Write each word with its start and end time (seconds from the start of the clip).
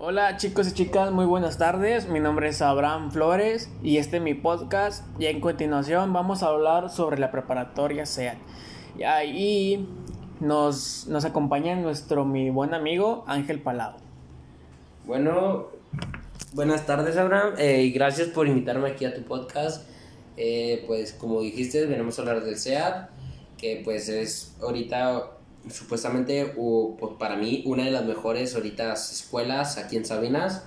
Hola 0.00 0.36
chicos 0.38 0.66
y 0.66 0.72
chicas, 0.72 1.12
muy 1.12 1.24
buenas 1.24 1.56
tardes. 1.56 2.08
Mi 2.08 2.18
nombre 2.18 2.48
es 2.48 2.60
Abraham 2.62 3.12
Flores 3.12 3.70
y 3.80 3.98
este 3.98 4.16
es 4.16 4.22
mi 4.24 4.34
podcast. 4.34 5.04
Y 5.20 5.26
en 5.26 5.40
continuación 5.40 6.12
vamos 6.12 6.42
a 6.42 6.48
hablar 6.48 6.90
sobre 6.90 7.16
la 7.16 7.30
preparatoria 7.30 8.04
SEAT. 8.04 8.36
Y 8.98 9.04
ahí 9.04 9.88
nos, 10.40 11.06
nos 11.06 11.24
acompaña 11.24 11.76
nuestro 11.76 12.24
mi 12.24 12.50
buen 12.50 12.74
amigo 12.74 13.22
Ángel 13.28 13.60
Palado. 13.60 13.98
Bueno, 15.06 15.68
buenas 16.54 16.86
tardes 16.86 17.16
Abraham 17.16 17.54
eh, 17.58 17.82
y 17.82 17.92
gracias 17.92 18.28
por 18.28 18.48
invitarme 18.48 18.90
aquí 18.90 19.04
a 19.04 19.14
tu 19.14 19.22
podcast. 19.22 19.88
Eh, 20.36 20.82
pues 20.88 21.12
como 21.12 21.40
dijiste, 21.40 21.86
venimos 21.86 22.18
a 22.18 22.22
hablar 22.22 22.42
del 22.42 22.58
SEAT, 22.58 23.10
que 23.56 23.80
pues 23.84 24.08
es 24.08 24.56
ahorita 24.60 25.33
supuestamente 25.70 26.54
o, 26.56 26.96
pues, 26.98 27.12
para 27.18 27.36
mí 27.36 27.62
una 27.66 27.84
de 27.84 27.90
las 27.90 28.04
mejores 28.04 28.54
ahorita 28.54 28.92
escuelas 28.92 29.78
aquí 29.78 29.96
en 29.96 30.04
Sabinas. 30.04 30.64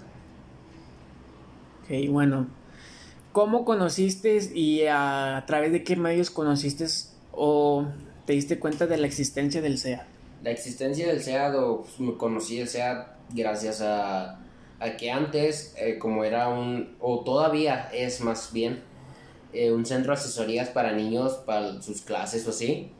Ok, 1.83 2.09
bueno. 2.09 2.47
¿Cómo 3.31 3.65
conociste 3.65 4.39
y 4.53 4.83
a, 4.89 5.43
través 5.45 5.71
de 5.71 5.83
qué 5.83 5.95
medios 5.95 6.31
conociste 6.31 6.87
o 7.31 7.85
te 8.25 8.33
diste 8.33 8.57
cuenta 8.57 8.87
de 8.87 8.97
la 8.97 9.05
existencia 9.05 9.61
del 9.61 9.77
SEAT? 9.77 10.05
La 10.43 10.51
existencia 10.51 11.07
del 11.07 11.21
SEAT 11.21 11.53
o 11.55 11.85
pues, 11.97 12.17
conocí 12.17 12.59
el 12.59 12.67
SEAT 12.67 13.07
gracias 13.35 13.81
a, 13.81 14.39
a 14.79 14.97
que 14.97 15.11
antes, 15.11 15.75
eh, 15.77 15.99
como 15.99 16.23
era 16.23 16.49
un, 16.49 16.95
o 16.99 17.19
todavía 17.19 17.89
es 17.93 18.21
más 18.21 18.51
bien, 18.53 18.81
eh, 19.53 19.71
un 19.71 19.85
centro 19.85 20.13
de 20.13 20.19
asesorías 20.19 20.69
para 20.69 20.91
niños, 20.91 21.33
para 21.45 21.81
sus 21.81 22.01
clases 22.01 22.45
o 22.47 22.49
así. 22.49 22.91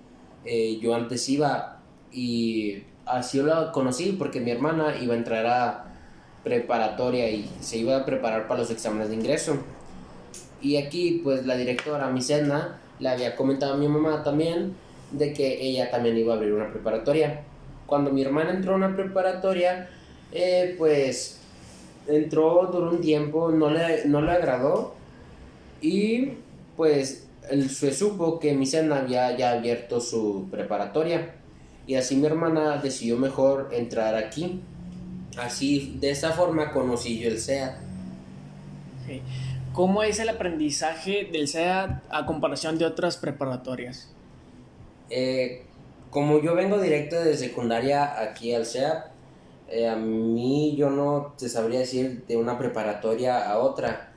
Eh, 0.46 0.80
yo 0.82 0.96
antes 0.96 1.28
iba 1.30 1.77
y 2.18 2.84
así 3.06 3.40
lo 3.40 3.72
conocí 3.72 4.16
porque 4.18 4.40
mi 4.42 4.50
hermana 4.50 4.96
iba 5.00 5.14
a 5.14 5.18
entrar 5.18 5.46
a 5.46 5.86
preparatoria 6.44 7.30
y 7.30 7.48
se 7.60 7.78
iba 7.78 7.96
a 7.96 8.06
preparar 8.06 8.48
para 8.48 8.62
los 8.62 8.72
exámenes 8.72 9.10
de 9.10 9.16
ingreso. 9.16 9.58
Y 10.60 10.78
aquí 10.78 11.22
pues 11.24 11.46
la 11.46 11.56
directora, 11.56 12.10
mi 12.10 12.24
Sedna, 12.24 12.80
le 13.00 13.10
había 13.10 13.36
comentado 13.36 13.76
a 13.76 13.78
mi 13.78 13.88
mamá 13.88 14.24
también 14.24 14.74
de 15.12 15.32
que 15.32 15.62
ella 15.62 15.92
también 15.92 16.18
iba 16.18 16.34
a 16.34 16.38
abrir 16.38 16.54
una 16.54 16.72
preparatoria. 16.72 17.44
Cuando 17.86 18.10
mi 18.10 18.24
hermana 18.24 18.50
entró 18.50 18.74
a 18.74 18.78
una 18.78 18.96
preparatoria, 18.96 19.88
eh, 20.32 20.74
pues 20.76 21.40
entró, 22.08 22.68
duró 22.74 22.90
un 22.90 23.00
tiempo, 23.00 23.52
no 23.52 23.70
le, 23.70 24.06
no 24.06 24.22
le 24.22 24.32
agradó 24.32 24.96
y 25.82 26.32
pues 26.76 27.28
se 27.70 27.94
supo 27.94 28.40
que 28.40 28.56
mi 28.56 28.66
Sedna 28.66 29.02
había 29.02 29.38
ya 29.38 29.52
abierto 29.52 30.02
su 30.02 30.48
preparatoria 30.50 31.36
y 31.88 31.96
así 31.96 32.18
mi 32.18 32.28
hermana 32.28 32.78
decidió 32.78 33.18
mejor 33.18 33.70
entrar 33.72 34.14
aquí. 34.16 34.62
Así, 35.38 35.98
de 36.00 36.12
esa 36.12 36.32
forma 36.32 36.72
conocí 36.72 37.20
yo 37.20 37.30
el 37.30 37.40
SEAT. 37.40 37.78
¿Cómo 39.72 40.04
es 40.04 40.20
el 40.20 40.28
aprendizaje 40.28 41.30
del 41.32 41.48
SEAT 41.48 42.04
a 42.10 42.26
comparación 42.26 42.78
de 42.78 42.86
otras 42.86 43.16
preparatorias? 43.16 44.12
Eh, 45.10 45.66
como 46.10 46.42
yo 46.42 46.56
vengo 46.56 46.80
directo 46.82 47.16
de 47.24 47.38
secundaria 47.38 48.20
aquí 48.20 48.54
al 48.54 48.66
SEAT, 48.66 49.06
eh, 49.70 49.88
a 49.88 49.96
mí 49.96 50.76
yo 50.76 50.90
no 50.90 51.36
te 51.38 51.48
sabría 51.48 51.80
decir 51.80 52.26
de 52.28 52.36
una 52.36 52.58
preparatoria 52.58 53.50
a 53.50 53.60
otra, 53.60 54.12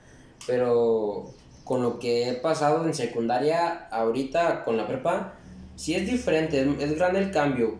pero 0.46 1.34
con 1.62 1.82
lo 1.82 2.00
que 2.00 2.28
he 2.28 2.32
pasado 2.34 2.84
en 2.84 2.94
secundaria 2.94 3.86
ahorita 3.90 4.64
con 4.64 4.76
la 4.76 4.88
prepa, 4.88 5.34
sí 5.80 5.94
es 5.94 6.06
diferente, 6.06 6.60
es, 6.78 6.94
grande 6.94 7.20
el 7.20 7.30
cambio, 7.30 7.78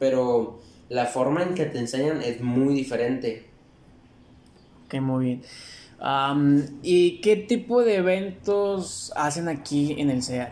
pero 0.00 0.58
la 0.88 1.06
forma 1.06 1.44
en 1.44 1.54
que 1.54 1.64
te 1.64 1.78
enseñan 1.78 2.20
es 2.22 2.40
muy 2.40 2.74
diferente. 2.74 3.46
Ok, 4.86 4.94
muy 4.94 5.24
bien. 5.26 5.42
¿Y 6.82 7.20
qué 7.20 7.36
tipo 7.36 7.84
de 7.84 7.96
eventos 7.96 9.12
hacen 9.14 9.46
aquí 9.46 9.94
en 9.96 10.10
el 10.10 10.24
SEAT? 10.24 10.50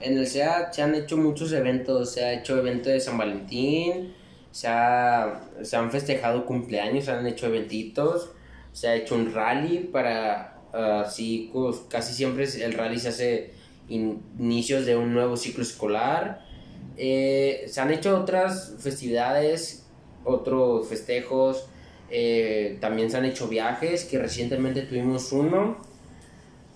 En 0.00 0.16
el 0.16 0.26
SEAT 0.26 0.72
se 0.72 0.80
han 0.80 0.94
hecho 0.94 1.18
muchos 1.18 1.52
eventos, 1.52 2.14
se 2.14 2.24
ha 2.24 2.32
hecho 2.32 2.56
evento 2.56 2.88
de 2.88 3.00
San 3.00 3.18
Valentín, 3.18 4.14
se, 4.50 4.68
se 5.62 5.76
han 5.76 5.90
festejado 5.90 6.46
cumpleaños, 6.46 7.04
se 7.04 7.10
han 7.10 7.26
hecho 7.26 7.46
eventitos, 7.46 8.30
se 8.72 8.88
ha 8.88 8.94
hecho 8.94 9.16
un 9.16 9.34
rally 9.34 9.80
para, 9.92 10.62
así, 10.72 11.50
pues, 11.52 11.82
casi 11.90 12.14
siempre 12.14 12.44
el 12.44 12.72
rally 12.72 12.98
se 12.98 13.08
hace 13.08 13.53
inicios 13.88 14.86
de 14.86 14.96
un 14.96 15.12
nuevo 15.12 15.36
ciclo 15.36 15.62
escolar. 15.62 16.44
Eh, 16.96 17.64
se 17.68 17.80
han 17.80 17.90
hecho 17.90 18.18
otras 18.18 18.74
festividades, 18.78 19.86
otros 20.24 20.88
festejos, 20.88 21.68
eh, 22.10 22.78
también 22.80 23.10
se 23.10 23.16
han 23.16 23.24
hecho 23.24 23.48
viajes, 23.48 24.04
que 24.04 24.18
recientemente 24.18 24.82
tuvimos 24.82 25.32
uno, 25.32 25.78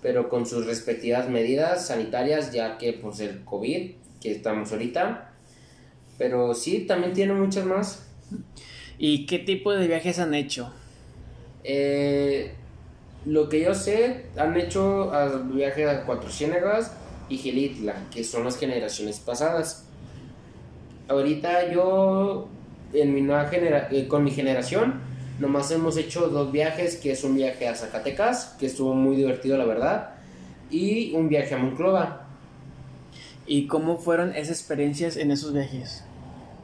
pero 0.01 0.29
con 0.29 0.45
sus 0.45 0.65
respectivas 0.65 1.29
medidas 1.29 1.87
sanitarias, 1.87 2.51
ya 2.51 2.77
que 2.77 2.93
pues 2.93 3.19
el 3.19 3.43
COVID, 3.43 3.91
que 4.21 4.31
estamos 4.31 4.71
ahorita. 4.71 5.33
Pero 6.17 6.53
sí, 6.53 6.81
también 6.81 7.13
tiene 7.13 7.33
muchas 7.33 7.65
más. 7.65 8.05
¿Y 8.97 9.25
qué 9.25 9.39
tipo 9.39 9.71
de 9.71 9.87
viajes 9.87 10.19
han 10.19 10.33
hecho? 10.33 10.73
Eh, 11.63 12.53
lo 13.25 13.49
que 13.49 13.61
yo 13.61 13.73
sé, 13.73 14.25
han 14.37 14.57
hecho 14.57 15.11
viajes 15.53 15.87
a 15.87 16.05
Cuatro 16.05 16.29
Ciénegas, 16.29 16.91
y 17.29 17.37
Gelitla, 17.37 17.95
que 18.11 18.23
son 18.23 18.43
las 18.43 18.57
generaciones 18.57 19.19
pasadas. 19.19 19.85
Ahorita 21.07 21.71
yo, 21.71 22.49
en 22.91 23.13
mi 23.13 23.21
nueva 23.21 23.45
genera 23.45 23.87
eh, 23.91 24.07
con 24.07 24.23
mi 24.23 24.31
generación, 24.31 24.99
nomás 25.39 25.71
hemos 25.71 25.95
hecho 25.97 26.27
dos 26.29 26.51
viajes, 26.51 26.97
que 26.97 27.11
es 27.11 27.23
un 27.23 27.35
viaje 27.35 27.67
a 27.67 27.75
Zacatecas, 27.75 28.55
que 28.59 28.65
estuvo 28.65 28.93
muy 28.93 29.15
divertido 29.15 29.57
la 29.57 29.65
verdad, 29.65 30.09
y 30.69 31.13
un 31.13 31.29
viaje 31.29 31.53
a 31.53 31.57
Monclova. 31.57 32.25
¿Y 33.45 33.67
cómo 33.67 33.97
fueron 33.97 34.35
esas 34.35 34.59
experiencias 34.59 35.17
en 35.17 35.31
esos 35.31 35.53
viajes? 35.53 36.03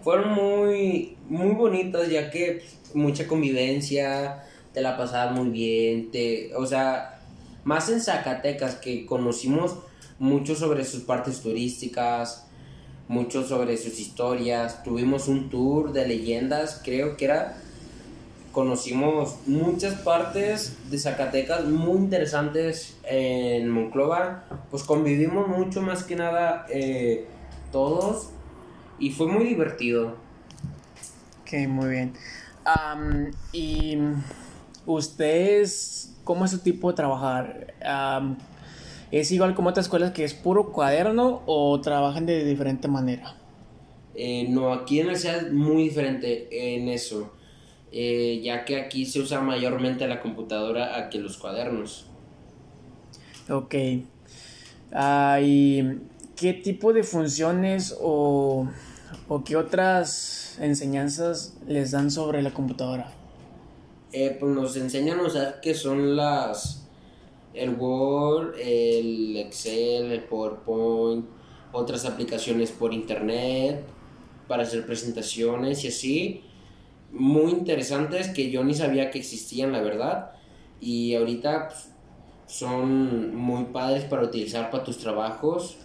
Fueron 0.03 0.33
muy, 0.33 1.17
muy 1.29 1.55
bonitas, 1.55 2.09
ya 2.09 2.29
que 2.29 2.61
pues, 2.61 2.95
mucha 2.95 3.25
convivencia, 3.25 4.43
te 4.75 4.81
la 4.81 4.97
pasabas 4.97 5.33
muy 5.33 5.49
bien, 5.49 6.11
te, 6.11 6.53
o 6.53 6.65
sea, 6.65 7.21
más 7.63 7.89
en 7.89 8.01
Zacatecas 8.01 8.75
que 8.75 9.05
conocimos 9.05 9.77
mucho 10.19 10.53
sobre 10.53 10.83
sus 10.83 11.03
partes 11.03 11.41
turísticas, 11.41 12.45
mucho 13.07 13.47
sobre 13.47 13.77
sus 13.77 13.99
historias. 13.99 14.83
Tuvimos 14.83 15.29
un 15.29 15.49
tour 15.49 15.93
de 15.93 16.05
leyendas, 16.07 16.81
creo 16.83 17.15
que 17.15 17.25
era. 17.25 17.57
Conocimos 18.51 19.37
muchas 19.47 19.95
partes 20.01 20.77
de 20.91 20.97
Zacatecas 20.99 21.65
muy 21.65 21.97
interesantes 21.97 22.97
en 23.03 23.69
Monclova. 23.69 24.43
Pues 24.69 24.83
convivimos 24.83 25.47
mucho 25.47 25.81
más 25.81 26.03
que 26.03 26.17
nada 26.17 26.65
eh, 26.69 27.27
todos 27.71 28.29
y 28.99 29.11
fue 29.11 29.27
muy 29.27 29.45
divertido. 29.45 30.15
Ok, 31.43 31.67
muy 31.69 31.89
bien. 31.89 32.13
y 33.53 33.97
ustedes, 34.85 36.15
¿cómo 36.23 36.45
es 36.45 36.51
su 36.51 36.59
tipo 36.59 36.89
de 36.89 36.95
trabajar? 36.95 37.73
¿Es 39.11 39.31
igual 39.31 39.55
como 39.55 39.69
otras 39.69 39.85
escuelas 39.85 40.11
que 40.11 40.23
es 40.23 40.33
puro 40.33 40.71
cuaderno 40.71 41.41
o 41.45 41.79
trabajan 41.81 42.25
de 42.25 42.43
diferente 42.43 42.87
manera? 42.87 43.35
Eh, 44.15 44.47
no, 44.49 44.73
aquí 44.73 44.99
en 44.99 45.09
el 45.09 45.17
SEA 45.17 45.37
es 45.37 45.51
muy 45.51 45.83
diferente 45.83 46.75
en 46.75 46.87
eso, 46.87 47.33
eh, 47.91 48.41
ya 48.43 48.63
que 48.63 48.79
aquí 48.79 49.05
se 49.05 49.19
usa 49.19 49.41
mayormente 49.41 50.07
la 50.07 50.21
computadora 50.21 50.97
a 50.97 51.09
que 51.09 51.19
los 51.19 51.37
cuadernos. 51.37 52.07
Ok. 53.49 53.75
Ah, 54.93 55.39
¿Y 55.41 55.99
qué 56.35 56.53
tipo 56.53 56.93
de 56.93 57.03
funciones 57.03 57.95
o, 58.01 58.67
o 59.27 59.43
qué 59.43 59.55
otras 59.57 60.57
enseñanzas 60.61 61.57
les 61.67 61.91
dan 61.91 62.09
sobre 62.09 62.41
la 62.41 62.53
computadora? 62.53 63.11
Eh, 64.17 64.37
pues 64.39 64.55
nos 64.55 64.77
enseñan 64.77 65.19
a 65.19 65.23
usar 65.23 65.59
qué 65.59 65.73
son 65.73 66.15
las 66.15 66.87
el 67.53 67.71
Word, 67.71 68.57
el 68.57 69.35
Excel, 69.35 70.09
el 70.09 70.23
PowerPoint, 70.23 71.25
otras 71.73 72.05
aplicaciones 72.05 72.71
por 72.71 72.93
internet 72.93 73.83
para 74.47 74.63
hacer 74.63 74.85
presentaciones 74.85 75.83
y 75.83 75.89
así. 75.89 76.43
Muy 77.11 77.51
interesantes 77.51 78.29
que 78.29 78.49
yo 78.49 78.63
ni 78.63 78.73
sabía 78.73 79.11
que 79.11 79.19
existían, 79.19 79.73
la 79.73 79.81
verdad. 79.81 80.31
Y 80.79 81.15
ahorita 81.15 81.67
pues, 81.67 81.89
son 82.47 83.35
muy 83.35 83.65
padres 83.65 84.05
para 84.05 84.23
utilizar 84.23 84.71
para 84.71 84.85
tus 84.85 84.97
trabajos. 84.97 85.75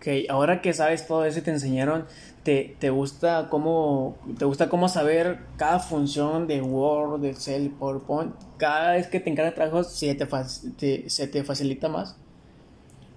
Ok, 0.00 0.06
ahora 0.30 0.62
que 0.62 0.72
sabes 0.72 1.06
todo 1.06 1.26
eso 1.26 1.40
y 1.40 1.42
te 1.42 1.50
enseñaron, 1.50 2.06
¿te, 2.42 2.74
te, 2.78 2.88
gusta 2.88 3.48
cómo, 3.50 4.16
¿te 4.38 4.46
gusta 4.46 4.70
cómo 4.70 4.88
saber 4.88 5.40
cada 5.58 5.78
función 5.78 6.46
de 6.46 6.62
Word, 6.62 7.20
de 7.20 7.32
Excel, 7.32 7.68
PowerPoint? 7.68 8.32
Cada 8.56 8.92
vez 8.92 9.08
que 9.08 9.20
te 9.20 9.28
encargas 9.28 9.54
trabajo, 9.54 9.84
¿se 9.84 10.14
te, 10.14 11.10
¿se 11.10 11.28
te 11.28 11.44
facilita 11.44 11.90
más? 11.90 12.16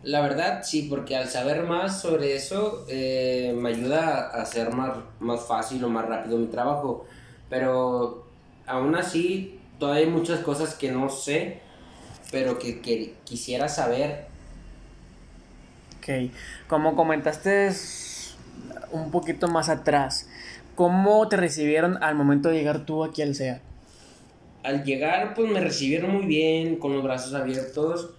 La 0.03 0.19
verdad, 0.19 0.63
sí, 0.63 0.87
porque 0.89 1.15
al 1.15 1.29
saber 1.29 1.63
más 1.63 2.01
sobre 2.01 2.35
eso 2.35 2.83
eh, 2.89 3.55
me 3.57 3.69
ayuda 3.69 4.31
a 4.31 4.41
hacer 4.41 4.73
más, 4.73 4.97
más 5.21 5.41
fácil 5.45 5.81
o 5.85 5.89
más 5.89 6.05
rápido 6.05 6.37
mi 6.37 6.47
trabajo. 6.47 7.05
Pero 7.49 8.25
aún 8.67 8.93
así, 8.95 9.57
todavía 9.79 10.03
hay 10.03 10.11
muchas 10.11 10.41
cosas 10.41 10.73
que 10.73 10.91
no 10.91 11.07
sé, 11.07 11.61
pero 12.29 12.59
que, 12.59 12.81
que 12.81 13.13
quisiera 13.23 13.69
saber. 13.69 14.32
Ok, 16.03 16.31
como 16.67 16.97
comentaste 16.97 17.71
un 18.91 19.09
poquito 19.09 19.47
más 19.47 19.69
atrás, 19.69 20.27
¿cómo 20.75 21.29
te 21.29 21.37
recibieron 21.37 22.01
al 22.03 22.15
momento 22.15 22.49
de 22.49 22.55
llegar 22.55 22.85
tú 22.85 23.05
aquí 23.05 23.21
al 23.21 23.35
SEA? 23.35 23.61
Al 24.63 24.83
llegar, 24.83 25.33
pues 25.33 25.49
me 25.49 25.61
recibieron 25.61 26.11
muy 26.11 26.25
bien, 26.25 26.75
con 26.75 26.93
los 26.93 27.03
brazos 27.03 27.33
abiertos, 27.33 28.09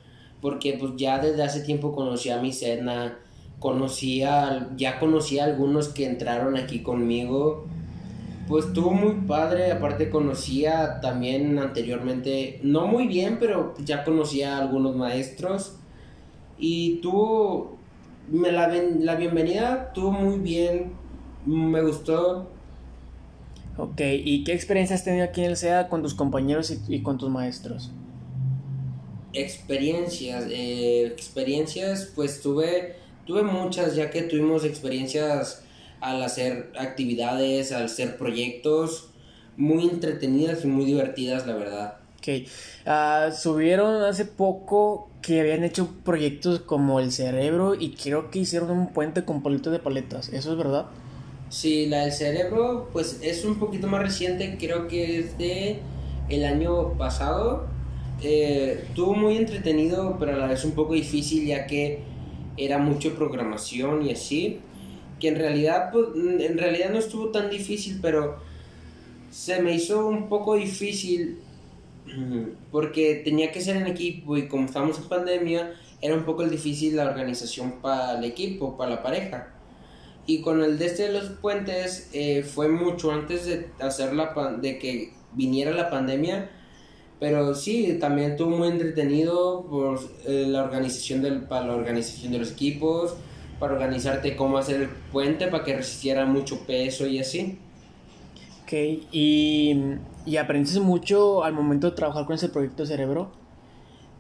porque 0.41 0.79
pues 0.81 0.93
ya 0.97 1.19
desde 1.19 1.43
hace 1.43 1.61
tiempo 1.61 1.95
conocí 1.95 2.31
a 2.31 2.41
mi 2.41 2.55
cena, 2.55 3.19
conocía, 3.59 4.71
ya 4.77 4.99
conocía 4.99 5.45
a 5.45 5.47
algunos 5.49 5.89
que 5.89 6.07
entraron 6.07 6.57
aquí 6.57 6.83
conmigo. 6.83 7.67
Pues 8.49 8.65
estuvo 8.67 8.93
muy 8.93 9.27
padre, 9.27 9.73
aparte 9.73 10.09
conocía 10.09 11.01
también 11.03 11.59
anteriormente, 11.59 12.61
no 12.63 12.87
muy 12.87 13.09
bien, 13.09 13.37
pero 13.39 13.75
ya 13.85 14.05
conocía 14.05 14.57
a 14.57 14.61
algunos 14.63 14.97
maestros. 14.97 15.77
Y 16.59 17.01
tuvo, 17.03 17.74
me 18.29 18.53
la, 18.53 18.69
la 18.69 19.15
bienvenida 19.17 19.93
tuvo 19.93 20.13
muy 20.13 20.39
bien, 20.39 20.93
me 21.47 21.83
gustó. 21.83 22.49
Ok, 23.77 24.01
¿y 24.01 24.45
qué 24.45 24.53
experiencia 24.53 24.95
has 24.97 25.05
tenido 25.05 25.25
aquí 25.25 25.43
en 25.43 25.51
el 25.51 25.57
SEA 25.57 25.89
con 25.89 26.03
tus 26.03 26.15
compañeros 26.15 26.73
y, 26.89 27.03
con 27.03 27.19
tus 27.19 27.29
maestros? 27.29 27.91
Experiencias, 29.33 30.47
eh, 30.49 31.07
experiencias, 31.07 32.13
pues 32.15 32.41
tuve 32.41 32.95
Tuve 33.27 33.43
muchas, 33.43 33.95
ya 33.95 34.11
que 34.11 34.23
tuvimos 34.23 34.65
experiencias 34.65 35.63
al 36.01 36.23
hacer 36.23 36.73
actividades, 36.79 37.73
al 37.73 37.85
hacer 37.85 38.19
proyectos 38.19 39.09
muy 39.57 39.85
entretenidas 39.85 40.65
y 40.65 40.67
muy 40.67 40.85
divertidas, 40.85 41.47
la 41.47 41.55
verdad. 41.55 41.95
Ok. 42.19 42.47
Ah, 42.85 43.31
subieron 43.35 44.03
hace 44.03 44.27
poco 44.27 45.09
que 45.25 45.41
habían 45.41 45.65
hecho 45.65 45.89
proyectos 46.05 46.61
como 46.61 47.01
el 47.01 47.11
cerebro 47.11 47.75
y 47.75 47.93
creo 47.95 48.31
que 48.31 48.41
hicieron 48.41 48.71
un 48.73 48.93
puente 48.93 49.25
con 49.25 49.43
palitos 49.43 49.73
de 49.73 49.79
paletas. 49.79 50.29
¿Eso 50.29 50.53
es 50.53 50.59
verdad? 50.59 50.87
Sí, 51.49 51.87
la 51.87 52.03
del 52.03 52.13
cerebro, 52.13 52.91
pues 52.93 53.21
es 53.23 53.43
un 53.47 53.59
poquito 53.59 53.87
más 53.87 54.03
reciente, 54.03 54.59
creo 54.61 54.87
que 54.87 55.19
es 55.19 55.39
de 55.39 55.79
el 56.29 56.45
año 56.45 56.99
pasado. 56.99 57.67
Eh, 58.21 58.85
tuvo 58.95 59.15
muy 59.15 59.39
entretenido, 59.39 60.17
pero 60.19 60.35
a 60.35 60.37
la 60.37 60.47
vez 60.47 60.63
un 60.63 60.73
poco 60.73 60.93
difícil, 60.93 61.47
ya 61.47 61.67
que 61.67 62.01
era 62.59 62.77
mucho 62.77 63.15
programación 63.15 64.05
y 64.05 64.13
así, 64.13 64.61
que 65.21 65.29
en 65.29 65.37
realidad, 65.37 65.91
pues, 65.91 66.09
en 66.15 66.59
realidad 66.59 66.91
no 66.91 66.99
estuvo 66.99 67.31
tan 67.31 67.49
difícil, 67.49 67.99
pero 68.03 68.41
se 69.31 69.63
me 69.63 69.75
hizo 69.75 70.07
un 70.07 70.29
poco 70.29 70.55
difícil 70.57 71.39
porque 72.71 73.23
tenía 73.25 73.51
que 73.51 73.61
ser 73.61 73.77
en 73.77 73.87
equipo 73.87 74.37
y 74.37 74.49
como 74.49 74.67
estábamos 74.67 74.99
en 74.99 75.05
pandemia, 75.05 75.75
era 76.01 76.15
un 76.15 76.25
poco 76.25 76.45
difícil 76.45 76.97
la 76.97 77.07
organización 77.07 77.81
para 77.81 78.19
el 78.19 78.25
equipo, 78.25 78.77
para 78.77 78.91
la 78.91 79.03
pareja. 79.03 79.55
Y 80.27 80.41
con 80.41 80.63
el 80.63 80.79
de 80.79 80.87
este 80.87 81.05
de 81.05 81.13
los 81.13 81.31
puentes 81.31 82.11
eh, 82.13 82.43
fue 82.43 82.69
mucho 82.69 83.13
antes 83.13 83.47
de 83.47 83.69
hacer 83.81 84.15
la 84.15 84.33
de 84.61 84.79
que 84.79 85.13
viniera 85.33 85.71
la 85.73 85.91
pandemia 85.91 86.51
pero 87.25 87.55
sí, 87.55 87.97
también 88.01 88.33
estuvo 88.33 88.51
muy 88.51 88.69
entretenido 88.69 89.65
por 89.71 89.99
eh, 90.27 90.45
la 90.47 90.65
organización 90.65 91.23
del, 91.23 91.43
para 91.43 91.67
la 91.67 91.75
organización 91.75 92.33
de 92.33 92.39
los 92.39 92.53
equipos, 92.53 93.15
para 93.59 93.73
organizarte 93.73 94.37
cómo 94.37 94.59
hacer 94.59 94.83
el 94.83 94.89
puente 95.11 95.47
para 95.47 95.65
que 95.65 95.77
resistiera 95.77 96.27
mucho 96.27 96.67
peso 96.67 97.07
y 97.07 97.21
así. 97.21 97.59
¿Y, 99.13 99.99
y 100.27 100.37
aprendiste 100.37 100.81
mucho 100.81 101.45
al 101.45 101.53
momento 101.53 101.91
de 101.91 101.97
trabajar 101.97 102.27
con 102.27 102.35
ese 102.35 102.49
proyecto 102.49 102.87
Cerebro? 102.87 103.31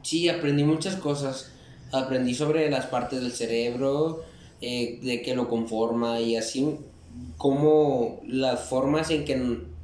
Sí, 0.03 0.29
aprendí 0.29 0.65
muchas 0.65 0.97
cosas. 0.97 1.53
Aprendí 1.93 2.35
sobre 2.35 2.71
las 2.71 2.87
partes 2.87 3.21
del 3.21 3.33
cerebro, 3.33 4.23
eh, 4.61 4.99
de 5.03 5.23
qué 5.23 5.35
lo 5.35 5.49
conforma 5.49 6.21
y 6.21 6.37
así, 6.37 6.77
como 7.37 8.21
las 8.27 8.69
formas 8.69 9.11
en 9.11 9.25
que 9.25 9.75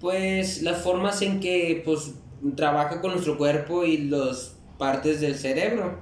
pues 0.00 0.62
las 0.62 0.82
formas 0.82 1.20
en 1.22 1.40
que 1.40 1.82
pues 1.84 2.14
trabaja 2.56 3.00
con 3.00 3.12
nuestro 3.12 3.36
cuerpo 3.36 3.84
y 3.84 3.98
las 3.98 4.56
partes 4.78 5.20
del 5.20 5.34
cerebro. 5.34 5.98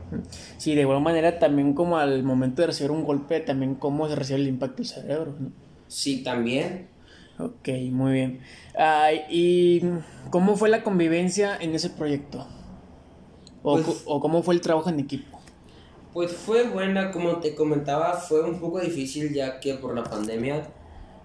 Sí, 0.56 0.74
de 0.74 0.82
igual 0.82 1.00
manera 1.00 1.38
también 1.38 1.72
como 1.74 1.98
al 1.98 2.22
momento 2.22 2.62
de 2.62 2.68
recibir 2.68 2.92
un 2.92 3.04
golpe, 3.04 3.40
también 3.40 3.74
cómo 3.74 4.08
se 4.08 4.14
recibe 4.14 4.38
el 4.40 4.48
impacto 4.48 4.76
del 4.76 4.86
cerebro. 4.86 5.34
Sí, 5.88 6.22
también. 6.22 6.88
Ok, 7.38 7.68
muy 7.90 8.12
bien. 8.12 8.40
¿Y 9.30 9.82
cómo 10.30 10.56
fue 10.56 10.68
la 10.68 10.82
convivencia 10.82 11.56
en 11.60 11.74
ese 11.74 11.90
proyecto? 11.90 12.46
¿O, 13.62 13.80
pues 13.80 14.02
¿O 14.06 14.20
cómo 14.20 14.42
fue 14.42 14.54
el 14.54 14.60
trabajo 14.60 14.90
en 14.90 15.00
equipo? 15.00 15.38
Pues 16.12 16.32
fue 16.32 16.68
buena, 16.68 17.12
como 17.12 17.36
te 17.36 17.54
comentaba, 17.54 18.14
fue 18.14 18.42
un 18.42 18.58
poco 18.58 18.80
difícil 18.80 19.32
ya 19.32 19.60
que 19.60 19.74
por 19.74 19.94
la 19.94 20.04
pandemia, 20.04 20.66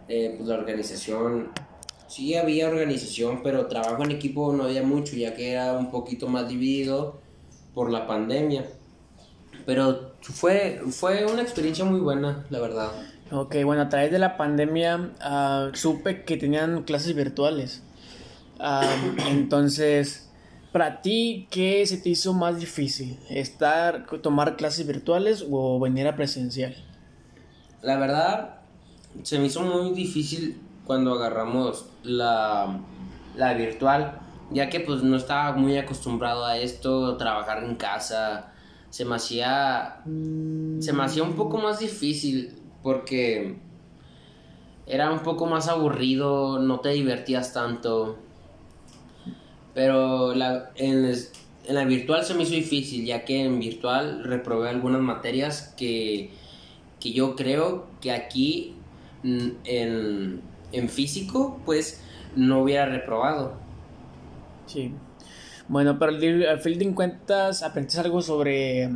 eh, 0.07 0.35
pues 0.37 0.47
la 0.49 0.55
organización 0.55 1.49
sí 2.07 2.35
había 2.35 2.67
organización, 2.67 3.41
pero 3.41 3.65
trabajo 3.67 4.03
en 4.03 4.11
equipo 4.11 4.53
no 4.53 4.65
había 4.65 4.83
mucho, 4.83 5.15
ya 5.15 5.33
que 5.33 5.53
era 5.53 5.73
un 5.73 5.89
poquito 5.89 6.27
más 6.27 6.47
dividido 6.47 7.21
por 7.73 7.89
la 7.89 8.05
pandemia. 8.05 8.65
Pero 9.65 10.13
fue, 10.21 10.81
fue 10.91 11.25
una 11.25 11.41
experiencia 11.41 11.85
muy 11.85 11.99
buena, 11.99 12.45
la 12.49 12.59
verdad. 12.59 12.91
Ok, 13.35 13.55
bueno, 13.65 13.81
a 13.81 13.89
través 13.89 14.11
de 14.11 14.19
la 14.19 14.37
pandemia 14.37 15.09
ah, 15.19 15.71
supe 15.73 16.23
que 16.23 16.37
tenían 16.37 16.83
clases 16.83 17.15
virtuales. 17.15 17.81
Ah, 18.59 18.87
entonces, 19.27 20.29
para 20.71 21.01
ti, 21.01 21.47
¿qué 21.49 21.83
se 21.87 21.97
te 21.97 22.09
hizo 22.09 22.33
más 22.33 22.59
difícil? 22.59 23.17
¿Estar, 23.31 24.05
tomar 24.21 24.55
clases 24.55 24.85
virtuales 24.85 25.43
o 25.49 25.79
venir 25.79 26.07
a 26.07 26.15
presencial? 26.15 26.75
La 27.81 27.97
verdad, 27.97 28.59
se 29.23 29.39
me 29.39 29.47
hizo 29.47 29.61
muy 29.61 29.95
difícil 29.95 30.61
cuando 30.85 31.15
agarramos 31.15 31.87
la, 32.03 32.81
la 33.35 33.53
virtual, 33.55 34.19
ya 34.51 34.69
que 34.69 34.79
pues 34.79 35.01
no 35.01 35.17
estaba 35.17 35.53
muy 35.53 35.79
acostumbrado 35.79 36.45
a 36.45 36.59
esto, 36.59 37.17
trabajar 37.17 37.63
en 37.63 37.77
casa, 37.77 38.51
se 38.91 39.05
me 39.05 39.15
hacía, 39.15 40.03
se 40.79 40.93
me 40.93 41.03
hacía 41.03 41.23
un 41.23 41.33
poco 41.33 41.57
más 41.57 41.79
difícil 41.79 42.59
porque 42.83 43.55
era 44.85 45.11
un 45.11 45.19
poco 45.19 45.45
más 45.45 45.67
aburrido, 45.67 46.59
no 46.59 46.81
te 46.81 46.89
divertías 46.89 47.53
tanto. 47.53 48.17
Pero 49.73 50.35
la, 50.35 50.71
en, 50.75 51.11
la 51.69 51.85
virtual 51.85 52.23
se 52.23 52.35
me 52.35 52.43
hizo 52.43 52.53
difícil, 52.53 53.05
ya 53.05 53.25
que 53.25 53.43
en 53.43 53.59
virtual 53.59 54.23
reprobé 54.23 54.69
algunas 54.69 55.01
materias 55.01 55.73
que, 55.77 56.29
que 56.99 57.13
yo 57.13 57.35
creo 57.35 57.87
que 58.01 58.11
aquí 58.11 58.75
en, 59.23 60.41
en 60.71 60.89
físico, 60.89 61.59
pues 61.65 62.03
no 62.35 62.61
hubiera 62.61 62.85
reprobado. 62.85 63.53
Sí. 64.65 64.91
Bueno, 65.67 65.97
pero 65.97 66.11
al 66.49 66.59
fin 66.59 66.77
de 66.77 66.93
cuentas, 66.93 67.63
¿aprendiste 67.63 68.01
algo 68.01 68.21
sobre 68.21 68.89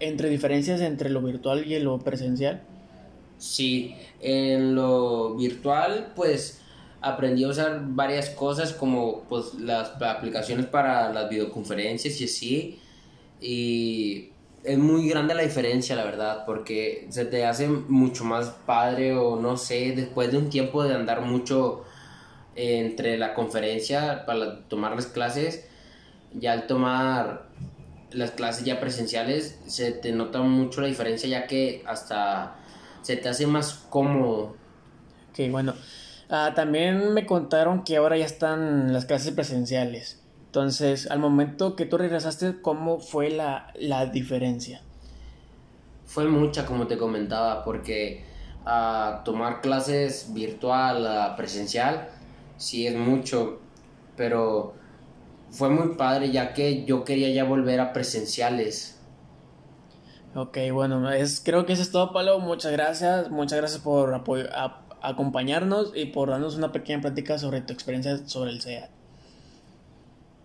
entre 0.00 0.28
diferencias 0.28 0.80
entre 0.80 1.10
lo 1.10 1.20
virtual 1.20 1.70
y 1.70 1.78
lo 1.78 1.98
presencial? 1.98 2.62
Sí, 3.38 3.94
en 4.20 4.74
lo 4.74 5.34
virtual, 5.34 6.12
pues 6.16 6.60
aprendí 7.00 7.44
a 7.44 7.48
usar 7.48 7.80
varias 7.84 8.30
cosas 8.30 8.72
como 8.72 9.22
pues 9.28 9.54
las 9.54 10.00
aplicaciones 10.02 10.66
para 10.66 11.12
las 11.12 11.28
videoconferencias 11.28 12.20
y 12.20 12.24
así. 12.24 12.80
Y 13.40 14.30
es 14.64 14.78
muy 14.78 15.08
grande 15.08 15.34
la 15.34 15.42
diferencia, 15.42 15.94
la 15.94 16.04
verdad, 16.04 16.44
porque 16.46 17.06
se 17.10 17.24
te 17.24 17.44
hace 17.44 17.68
mucho 17.68 18.24
más 18.24 18.48
padre 18.66 19.14
o 19.16 19.36
no 19.36 19.56
sé, 19.56 19.92
después 19.94 20.32
de 20.32 20.38
un 20.38 20.50
tiempo 20.50 20.82
de 20.84 20.94
andar 20.94 21.20
mucho 21.20 21.84
entre 22.56 23.18
la 23.18 23.34
conferencia 23.34 24.24
para 24.26 24.60
tomar 24.68 24.96
las 24.96 25.06
clases, 25.06 25.66
ya 26.32 26.52
al 26.52 26.66
tomar 26.66 27.46
las 28.10 28.30
clases 28.30 28.64
ya 28.64 28.80
presenciales 28.80 29.58
se 29.66 29.92
te 29.92 30.12
nota 30.12 30.40
mucho 30.40 30.80
la 30.80 30.86
diferencia 30.86 31.28
ya 31.28 31.46
que 31.46 31.82
hasta 31.86 32.56
se 33.06 33.16
te 33.16 33.28
hace 33.28 33.46
más 33.46 33.86
cómodo. 33.88 34.56
Ok, 35.30 35.48
bueno. 35.48 35.74
Ah, 36.28 36.54
también 36.56 37.14
me 37.14 37.24
contaron 37.24 37.84
que 37.84 37.96
ahora 37.96 38.16
ya 38.16 38.24
están 38.24 38.92
las 38.92 39.04
clases 39.04 39.32
presenciales. 39.32 40.20
Entonces, 40.46 41.08
al 41.08 41.20
momento 41.20 41.76
que 41.76 41.86
tú 41.86 41.98
regresaste, 41.98 42.60
¿cómo 42.60 42.98
fue 42.98 43.30
la, 43.30 43.72
diferencia? 44.12 44.80
Fue 46.04 46.26
mucha, 46.26 46.66
como 46.66 46.88
te 46.88 46.98
comentaba, 46.98 47.64
porque 47.64 48.24
a 48.64 49.22
tomar 49.24 49.60
clases 49.60 50.34
virtual 50.34 51.06
a 51.06 51.36
presencial, 51.36 52.08
sí 52.56 52.88
es 52.88 52.96
mucho, 52.96 53.60
pero 54.16 54.74
fue 55.50 55.68
muy 55.68 55.94
padre 55.94 56.32
ya 56.32 56.54
que 56.54 56.84
yo 56.84 57.04
quería 57.04 57.30
ya 57.30 57.44
volver 57.44 57.78
a 57.78 57.92
presenciales. 57.92 58.95
Ok, 60.36 60.58
bueno, 60.70 61.10
es, 61.10 61.40
creo 61.42 61.64
que 61.64 61.72
eso 61.72 61.80
es 61.80 61.90
todo, 61.90 62.12
Palo. 62.12 62.38
Muchas 62.40 62.70
gracias. 62.70 63.30
Muchas 63.30 63.58
gracias 63.58 63.80
por 63.80 64.22
acompañarnos 65.00 65.92
y 65.94 66.06
por 66.06 66.28
darnos 66.28 66.56
una 66.56 66.72
pequeña 66.72 67.00
plática 67.00 67.38
sobre 67.38 67.62
tu 67.62 67.72
experiencia 67.72 68.18
sobre 68.28 68.50
el 68.50 68.60
SEAT. 68.60 68.95